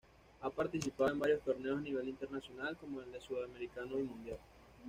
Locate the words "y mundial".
3.99-4.39